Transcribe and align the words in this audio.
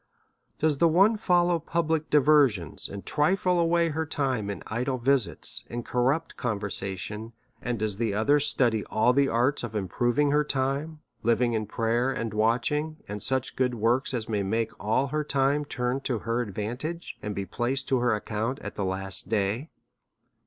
Does 0.57 0.79
the 0.79 0.87
one 0.87 1.15
fol 1.15 1.45
low 1.45 1.59
public 1.59 2.09
diversions, 2.09 2.89
and 2.89 3.05
trifle 3.05 3.59
away 3.59 3.89
her 3.89 4.03
time 4.03 4.49
in 4.49 4.63
idle 4.65 4.97
visits 4.97 5.63
and 5.69 5.85
corrupt 5.85 6.35
conversation; 6.35 7.33
and 7.61 7.77
does 7.77 7.97
the 7.97 8.11
other 8.11 8.39
study 8.39 8.83
all 8.85 9.13
the 9.13 9.27
arts 9.27 9.61
of 9.63 9.75
improving 9.75 10.31
her 10.31 10.43
time, 10.43 11.01
living 11.21 11.53
in 11.53 11.67
prayer 11.67 12.11
and 12.11 12.33
watching, 12.33 12.97
and 13.07 13.21
such 13.21 13.55
good 13.55 13.75
works 13.75 14.11
as 14.11 14.27
may 14.27 14.41
make 14.41 14.71
all 14.83 15.05
her 15.09 15.23
time 15.23 15.65
turn 15.65 15.99
to 16.01 16.17
her 16.17 16.41
advantage, 16.41 17.19
and 17.21 17.35
be 17.35 17.45
placed 17.45 17.87
to 17.89 17.99
her 17.99 18.15
account 18.15 18.57
at 18.61 18.73
the 18.73 18.83
last 18.85 19.29
day? 19.29 19.69